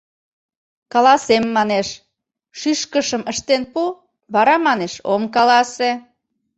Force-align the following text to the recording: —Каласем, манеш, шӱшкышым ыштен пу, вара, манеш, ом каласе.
—Каласем, 0.93 1.43
манеш, 1.57 1.87
шӱшкышым 2.59 3.23
ыштен 3.31 3.63
пу, 3.71 3.83
вара, 4.33 4.55
манеш, 4.67 4.93
ом 5.13 5.23
каласе. 5.35 5.91